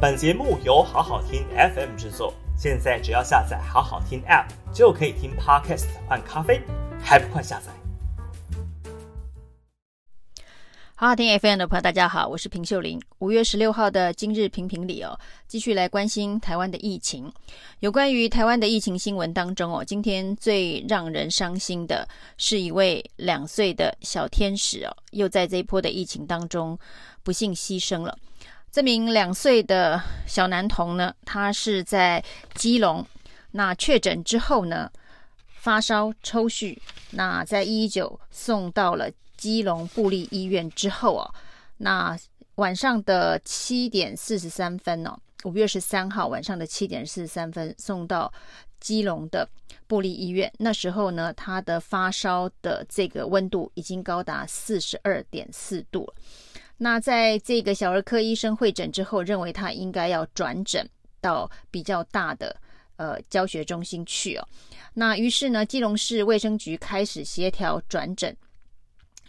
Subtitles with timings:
[0.00, 6.62] 本节目由好好听 FM 制作，现在只要下载好好听 App 就可以听 Podcast 换咖啡，
[7.02, 7.72] 还不快下载？
[10.94, 13.00] 好好听 FM 的朋友，大家好，我是平秀玲。
[13.18, 17.32] 五月十六号的今日评评理哦，继续来关心台湾的疫情。
[17.80, 26.78] 有关于台湾的疫情新闻当中哦，今天最让人伤心的是一位两岁的小天使哦，又在这一波的疫情当中
[27.24, 28.16] 不幸牺牲了。
[28.70, 32.24] 这名两岁的小男童呢，他是在
[32.54, 33.06] 基隆，
[33.52, 34.90] 那确诊之后呢，
[35.46, 36.78] 发烧抽搐，
[37.10, 39.10] 那在一一九送到了。
[39.38, 41.34] 基隆布利医院之后哦，
[41.76, 42.18] 那
[42.56, 48.32] 晚上的七点四十三分哦，五月十三号晚上的七点四十三分送到
[48.80, 49.48] 基隆的
[49.86, 50.52] 布利医院。
[50.58, 56.14] 那时候呢，他的发烧的这个温度已经高达四十二点四度了。
[56.78, 60.88] 那在这个小儿科医生会诊之后，认为他应该要转诊
[61.20, 62.56] 到比较大的
[62.96, 64.48] 呃教学中心去哦。
[64.94, 68.34] 那于是呢，基隆市卫生局开始协调转诊。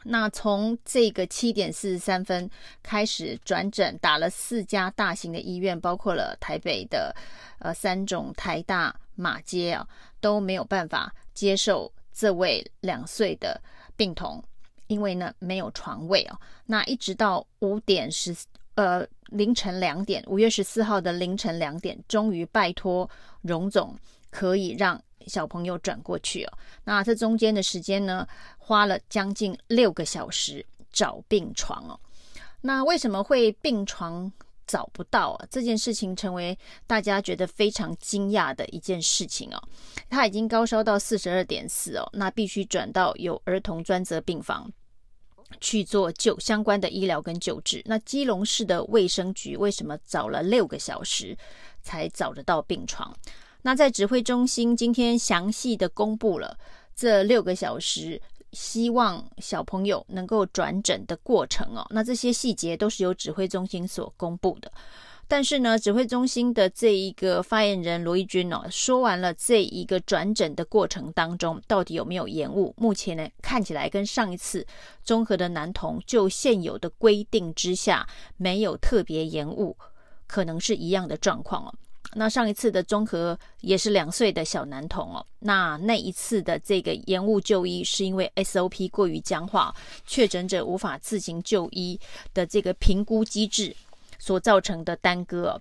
[0.04, 2.50] 那从这个七点四十三分
[2.82, 7.14] 开始转诊，打了四家大型的医院，包括了台北的
[7.60, 9.86] 呃三种、台大、马街啊，
[10.22, 13.62] 都没有办法接受这位两岁的
[13.98, 14.42] 病童，
[14.90, 16.38] 因为呢没有床位哦。
[16.66, 18.36] 那一直到五点十
[18.76, 23.10] 呃凌晨两点，五月十四号的凌晨两点，终于拜托
[23.42, 23.98] 荣总
[24.30, 25.02] 可以让。
[25.28, 26.54] 小朋友转过去哦，
[26.86, 32.00] 那这中间的时间呢，花了将近六个小时找病床哦。
[32.62, 34.32] 那为什么会病床
[34.66, 35.46] 找不到啊？
[35.52, 39.62] 这件事情成为大家觉得非常惊讶的一件事情哦。
[40.10, 44.72] 他已经高烧到四十二点四哦，那必须转到有儿童专责病房
[45.60, 47.82] 去做救相关的医疗跟救治。
[47.86, 51.38] 那基隆市的卫生局为什么找了六个小时
[51.82, 53.14] 才找得到病床？
[53.62, 56.58] 那在指挥中心今天详细的公布了
[56.96, 61.86] 这六个小时，希望小朋友能够转诊的过程哦。
[61.90, 64.72] 那这些细节都是由指挥中心所公布的。
[65.30, 72.74] 但是呢，指挥中心的这一个发言人罗一钧哦，说完了这一个转诊的过程当中到底有没有延误？
[72.76, 74.66] 目前呢，看起来跟上一次
[75.04, 79.78] 综合的男童就现有的规定之下没有特别延误，
[80.26, 81.74] 可能是一样的状况哦。
[82.16, 89.72] 那上一次的综合也是两岁的小男童哦，那那一次的这个延误就医是因为 SOP 过于僵化，
[90.08, 92.00] 确诊者无法自行就医
[92.34, 93.76] 的这个评估机制
[94.20, 95.60] 所造成的耽搁，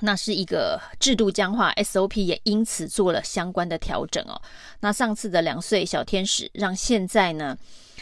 [0.00, 4.42] 那是一个制度僵化，SOP 也因此做了相关的调整哦。
[4.80, 7.56] 那上次的两岁小天使让现在呢，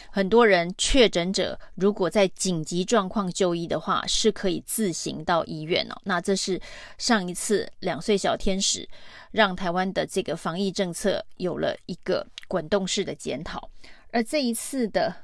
[0.09, 5.95] 很多人确诊者如果在紧急状况就医的话，是可以自行到医院哦。
[6.03, 6.59] 那这是
[6.97, 8.89] 上一次两岁小天使
[9.31, 13.69] 让台湾的这个防疫政策有了一个滚动式的检讨，
[14.11, 15.15] 而这一次的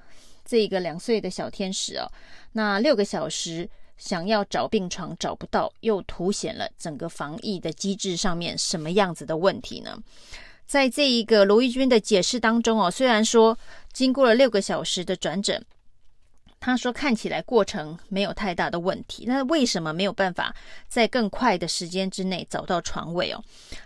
[0.46, 2.12] 这个两岁的小天使哦，
[2.54, 3.70] 那六个小时
[4.00, 9.96] 想要找病床找不到，又凸显了整个防疫的机制上面什么样子的问题呢？
[10.66, 13.58] 在这一个罗毅军的解释当中哦，虽然说
[13.92, 15.64] 经过了六个小时的转诊，
[16.60, 20.56] 他说看起来过程没有太大的问题，那为什么没有办法
[20.88, 23.44] 在更快的时间之内找到床位哦？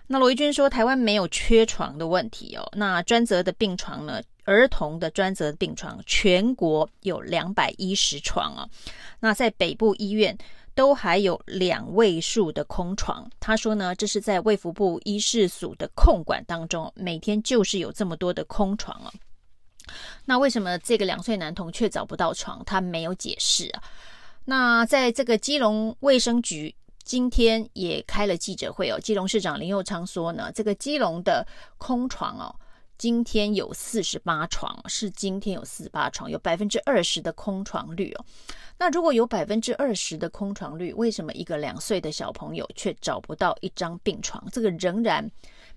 [0.08, 8.68] 那罗一钧说，台湾没有缺床的问题哦，那专责的病床呢，儿童的专责病床全国有两百一十床啊，
[9.20, 10.38] 那在北部医院。
[10.76, 19.14] 都还有两位数的空床，他说呢，这是在卫福部医事署的控管当中，每天就是有这么多的空床哦。
[20.26, 22.64] 那为什么这个两岁男童却找不到床？
[22.66, 23.84] 他没有解释啊。
[24.46, 26.74] 那在这个基隆卫生局
[27.04, 31.46] 今天也开了记者会哦，基隆市长林佑昌说呢，这个基隆的
[31.78, 32.56] 空床哦。
[32.96, 38.26] 今天有四十八床，是今天有四十八床，有百分之二十的空床率哦。
[38.78, 44.42] 那如果有百分之二十的空床率，为什么一个两岁的小朋友却找不到一张病床？
[44.52, 45.30] 这个仍然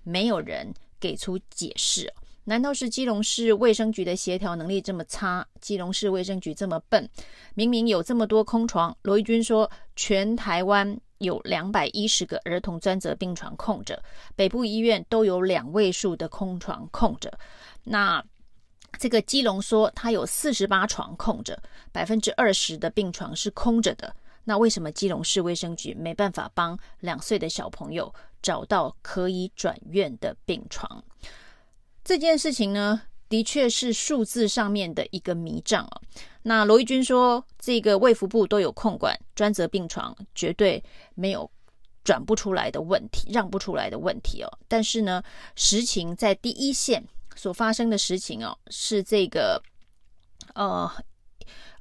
[0.03, 2.13] 没有人给出解释。
[2.47, 5.45] 难道是基隆市卫生局的协调能力这么差？
[5.59, 7.09] 基隆市卫生局这么笨？
[7.55, 10.99] 明明有这么多空床，罗一钧说全台湾。
[11.19, 13.99] 有两百一十个儿童专责病床空着，
[14.35, 17.35] 北部医院都有两位数的空床空着。
[17.83, 18.23] 那
[18.99, 21.59] 这个基隆说他有四十八床空着，
[21.91, 24.15] 百分之二十的病床是空着的。
[24.43, 31.03] 那为什么基隆市卫生局没办法帮两岁的小朋友找到可以转院的病床？
[32.07, 36.01] 这件事情呢，的确是数字上面的一个迷障哦。
[36.43, 40.81] 那罗一军说，这个卫福部都有控管专责病床，绝对
[41.15, 41.51] 没有
[42.05, 44.47] 转不出来的问题，让不出来的问题哦。
[44.69, 45.21] 但是呢，
[45.57, 47.03] 实情在第一线
[47.35, 49.61] 所发生的实情哦，是这个
[50.55, 50.89] 呃。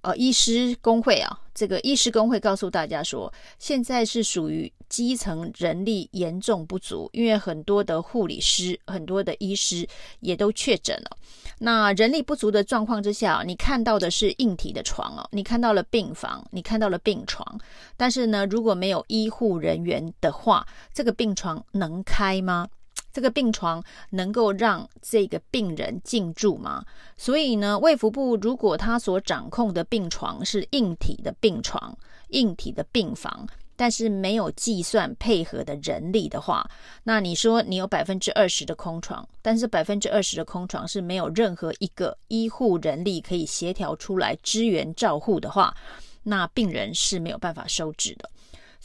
[0.03, 9.89] 呃，医师工会啊，这个医师公会告诉大家说，现在是属于基层人力严重不足，因为很多的护理师、很多的医师
[10.21, 11.17] 也都确诊了。
[11.59, 17.59] 那人力不足的状况之下，你看到的是硬体的床哦，你看到了病房，你看到了病床，
[17.97, 22.69] 但是呢，如果没有医护人员的话，这个病床能开吗？
[23.17, 26.85] 这个病床能够让这个病人进驻吗？
[27.17, 31.97] 所以呢，卫福部如果他所掌控的病床是硬体的病床、
[32.29, 36.69] 硬体的病房，但是没有计算配合的人力的话，
[37.05, 45.75] 那你说你有百分之二十的空床，但是百分之二十的空床是没有任何一个医护人力可以协调出来支援照护的话，
[46.25, 48.29] 那病人是没有办法收治的。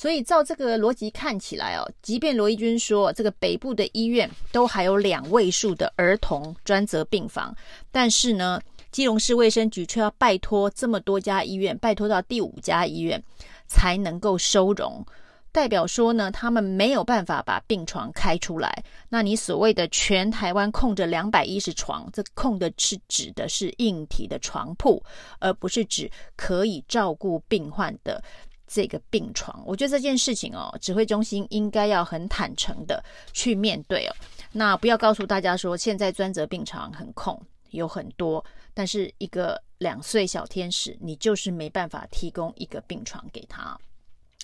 [0.01, 7.55] 所以照这个逻辑看起来哦，即便罗一军说这个北部的医院都还有两位数的儿童专责病房，
[7.91, 8.59] 但是呢，
[8.91, 13.23] 基隆市卫生局却要拜托这么多家医院，拜托到第五家医院
[13.67, 15.05] 才能够收容，
[15.51, 18.83] 代表说呢，他们没有办法把病床开出来。
[19.07, 25.03] 那你所谓的全台湾空着两百一十床，这空的是指的是硬体的床铺，
[25.37, 28.23] 而不是指可以照顾病患的。
[28.73, 33.03] 这个病床，我觉得这件事情哦，指挥中心应该要很坦诚的
[33.33, 34.15] 去面对哦。
[34.53, 37.37] 那不要告诉大家说，现在专责病床很空，
[37.71, 43.77] 有很多，但是一个两岁小天使，你就是没办法提供一个病床给他。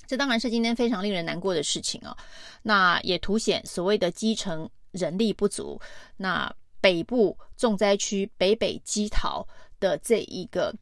[0.05, 2.15] 这当然是今天非常令人难过的事情哦。
[2.63, 5.79] 那也凸显所谓的基层人力不足。
[6.17, 9.47] 那北部重灾区北北基桃
[9.79, 10.75] 的这一个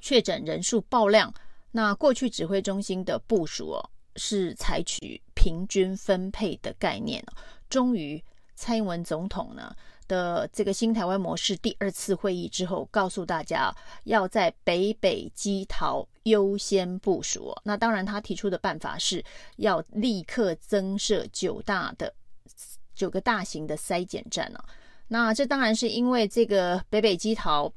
[0.00, 1.34] 确诊人数爆量。
[1.78, 7.32] 那过去指挥中心的部署哦，是采取平均分配的概念哦。
[7.70, 8.20] 终于，
[8.56, 9.72] 蔡英文总统呢
[10.08, 13.72] 的这个新台湾模式第二次会议之后，告诉大家
[14.06, 17.54] 要在北北基桃优先部署。
[17.62, 19.24] 那当然，他提出的办法是
[19.58, 22.12] 要立刻增设九大的
[22.92, 24.64] 九个大型的筛检站哦。
[25.06, 27.72] 那这当然是因为这个北北基桃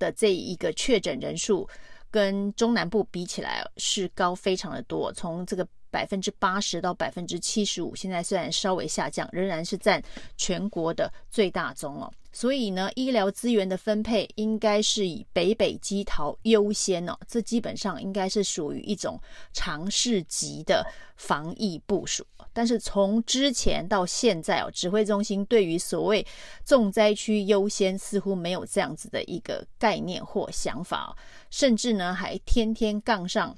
[0.00, 1.68] 的这一个确诊人数。
[2.16, 10.02] 跟中南部比起来是高非常的多，从这个百分之八十到百分之七十五，现在虽然稍微下降，仍然是占
[10.38, 12.10] 全国的最大宗哦。
[12.36, 19.18] 所以呢，医疗资源的分配应该是以北北基桃优先哦，这基本上应该是属于一种
[19.54, 20.86] 常识级的
[21.16, 22.22] 防疫部署。
[22.52, 26.26] 但是从之前到现在哦，指挥中心对于所谓
[26.62, 31.16] 重灾区优先似乎没有这样子的一个概念或想法，
[31.48, 33.56] 甚至呢还天天杠上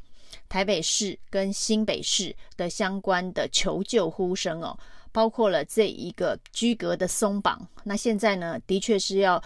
[0.48, 4.78] 台北市跟新北市的相关的求救呼声哦。
[5.12, 9.42] 包括了这一个居格的松绑，那现在呢，的确是要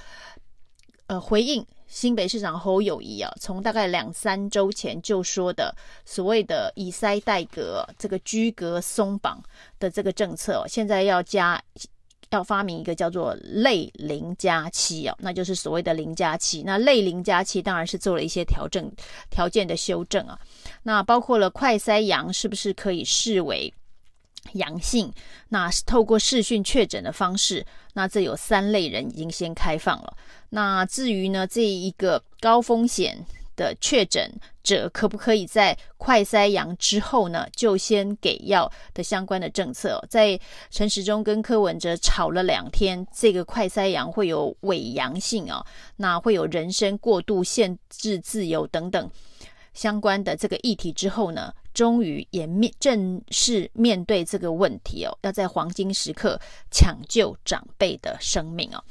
[1.07, 5.75] 呃回应新北市长侯友宜啊，从大概两三周前就说的
[6.05, 9.43] 所谓的以筛代隔这个居格松绑
[9.79, 11.63] 的这个政策，现在要加
[12.31, 16.63] 要发明一个叫做类零加七哦，那就是所谓的零加七。
[16.63, 18.91] 那类零加七当然是做了一些调整
[19.29, 20.41] 条件的修正啊，
[20.83, 23.71] 那包括了快筛阳是不是可以视为
[24.53, 25.13] 阳性，
[25.49, 30.17] 那透过视讯确诊的方式，那这有三类人已经先开放了。
[30.51, 33.25] 那至于呢，这一个高风险
[33.57, 34.31] 的确诊
[34.63, 40.39] 者，可不可以在快筛阳之后呢，就先给药的相关的政策，在
[40.71, 45.65] 陈时中跟柯文哲吵了两天，这个快筛阳会有伪阳性哦，
[45.97, 49.11] 那会有人身过度限制自由等等。
[49.75, 58.83] 相关的这个议题之后呢，终于也面正式面对这个问题哦，要在黄金时刻抢救长辈的生命哦。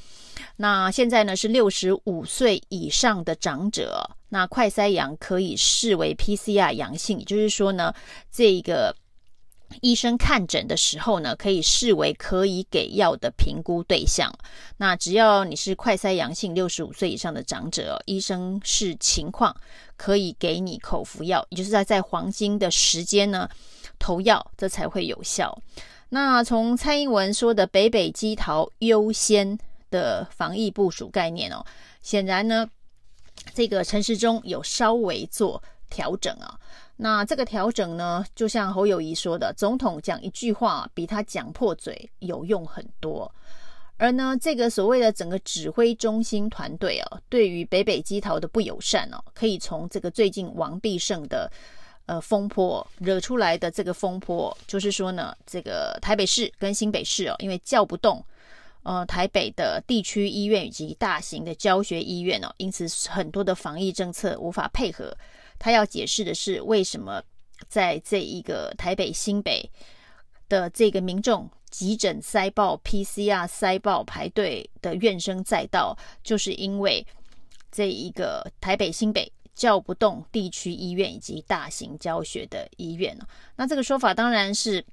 [0.58, 7.94] 那现在呢是六十五岁以上的长者，那快筛阳可以视为 PCR 阳性，也就是说呢，
[8.32, 8.96] 这个。
[9.80, 14.32] 医生看诊的时候呢，可以视为可以给药的评估对象。
[14.78, 19.56] 那只要你是快筛阳性，六十五岁以上的长者，医生视情况
[19.96, 23.50] 可以给你口服药，也就是在在黄金的时间呢
[23.98, 25.58] 投药，这才会有效。
[26.10, 29.58] 那从蔡英文说的北北基桃优先
[29.90, 31.66] 的防疫部署概念哦，
[32.02, 32.68] 显然呢，
[33.54, 36.60] 这个陈时中有稍微做调整啊。
[37.04, 43.34] 那这个调整呢，就像侯友宜说的，总统讲一句话比他讲破嘴有用很多。
[43.98, 51.52] 而呢，这个所谓的整个指挥中心团队哦，对于北北基桃的不友善哦，可以从这个最近王必胜的
[52.06, 58.24] 呃风波惹出来的这个风波，就是说呢，这个台北市跟新北市哦，因为叫不动
[58.84, 65.12] 呃台北的地区医院以及大型的教学医院哦，因此很多的防疫政策无法配合。
[65.62, 67.22] 他要解释的是，为什么
[67.68, 69.70] 在这一个台北新北
[70.50, 71.48] 的这个民众。
[71.72, 77.08] 急诊塞爆，PCR 塞爆，排队的怨声载道，就是因为
[77.72, 83.18] 这一个台北新北叫不动地区医院以及大型教学的医院。
[83.56, 84.86] 那这个说法当然是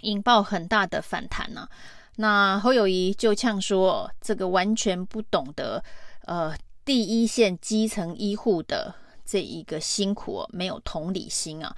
[0.00, 1.68] 引爆很大的反弹呐。
[2.16, 5.84] 那侯友谊就呛说，这个完全不懂得
[6.24, 8.94] 呃第一线基层医护的
[9.28, 11.76] 这一个辛苦，没有同理心啊。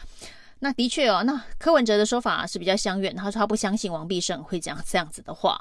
[0.61, 5.59] 那的确哦，那柯文哲的说法是比较相远，他说他不相信王必胜会讲这样子的话。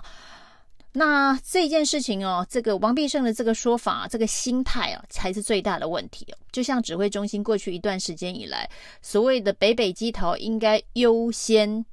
[0.91, 6.37] 那这件事情哦，这个王必胜的这个说法，这个心态啊，才是最大的问题哦。
[6.51, 8.69] 就像指挥中心过去一段时间以来，
[9.01, 11.85] 所谓的北北基头应该优先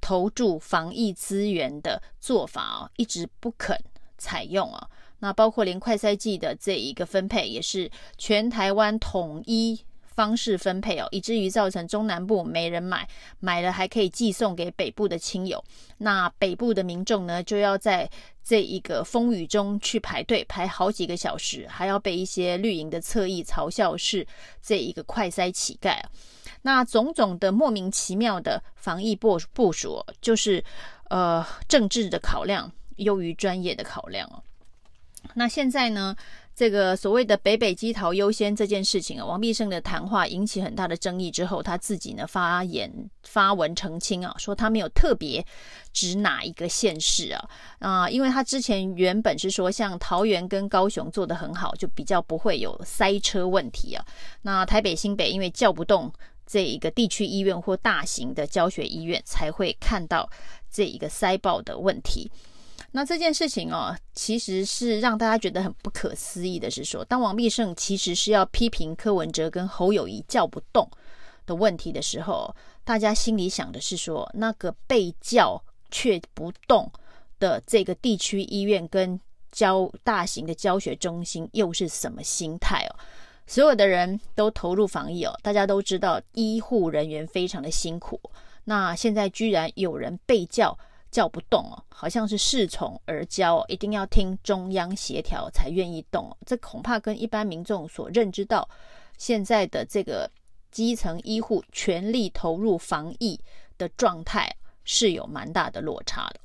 [0.00, 3.76] 投注防疫资源的做法哦，一直不肯
[4.16, 4.88] 采用啊。
[5.20, 9.80] 那包括连快筛剂的这一个分配，也是全台湾统一。
[10.12, 13.08] 方式分配哦，以至于造成中南部没人买，
[13.38, 15.64] 买了还可以寄送给北部的亲友。
[15.98, 18.10] 那北部的民众呢，就要在
[18.44, 24.26] 这一个风雨中去排队，排好几个小时，还要被一些绿营的侧翼嘲笑是
[24.60, 25.98] 这一个快筛乞丐。
[26.62, 30.62] 那种种的莫名其妙的防疫部部署，就是
[31.08, 34.42] 呃政治的考量优于专业的考量哦。
[35.34, 36.16] 那现在呢？
[36.52, 45.42] 这个所谓的北北基桃优先这件事情啊，王必胜的谈话引起很大的争议之后，他自己呢发言发文澄清啊，说他没有特别
[45.90, 47.48] 指哪一个县市啊
[47.78, 54.04] 啊，因为他之前原本是说像桃园跟高雄做得很好，就比较不会有塞车问题啊。
[54.42, 56.12] 那台北新北因为叫不动
[56.46, 60.28] 这一个地区医院或大型的教学医院，才会看到
[60.70, 62.30] 这一个塞爆的问题。
[62.92, 70.90] 那这件事情哦，其实是让大家觉得很不可思议的是说，当王必胜其实是要批评柯文哲跟侯友宜叫不动
[71.46, 76.90] 的问题的时候，大家心里想的是说，那个被叫却不动
[77.38, 79.20] 的这个地区医院跟
[79.52, 82.98] 教大型的教学中心又是什么心态哦？
[83.46, 88.20] 所有的人都投入防疫哦，大家都知道医护人员非常的辛苦，
[88.64, 90.76] 那现在居然有人被叫。
[91.10, 96.36] 叫不动哦，好像是恃宠而骄，一定要听中央协调才愿意动。
[96.46, 98.68] 这恐怕跟一般民众所认知到
[99.18, 100.30] 现在的这个
[100.70, 103.38] 基层医护全力投入防疫
[103.76, 106.40] 的状态是有蛮大的落差的。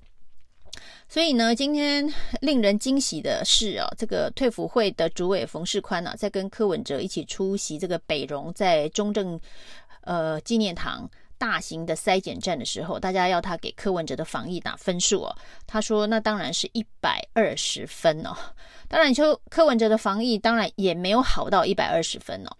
[1.07, 9.39] 所以呢，今天令人惊喜的是啊，这个退辅会的主委冯世宽呢，在跟柯文哲一起出席这个北荣在中正
[10.01, 11.07] 呃纪念堂。
[11.37, 15.35] 大型的筛检站的时候，大家要他给柯文哲的防疫打分数哦。
[15.67, 18.35] 他说：“那当然是一百二十分哦。
[18.87, 22.57] 当然，就柯文哲的防疫，当然也没有好到一百二十分哦。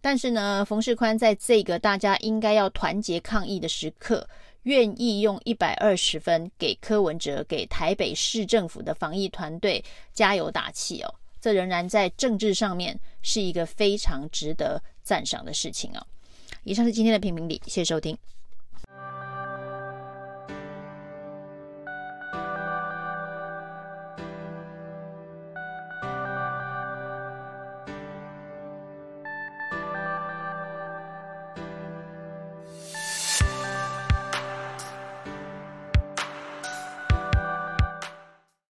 [0.00, 4.28] 但是呢，冯世宽在这个大家应该要团结抗疫的时刻，
[4.62, 11.14] 愿意用一百二十分给柯文哲、给台北市政府的防疫团队加油打气哦。
[11.40, 16.06] 这仍然在政治上面是一个非常值得赞赏的事情哦。”
[16.68, 18.14] 以上是今天的评评理，谢谢收听。